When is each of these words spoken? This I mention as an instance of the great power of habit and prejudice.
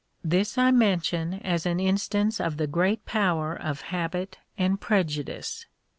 This 0.23 0.57
I 0.57 0.71
mention 0.71 1.35
as 1.45 1.67
an 1.67 1.79
instance 1.79 2.39
of 2.41 2.57
the 2.57 2.65
great 2.65 3.05
power 3.05 3.55
of 3.55 3.81
habit 3.81 4.39
and 4.57 4.81
prejudice. 4.81 5.67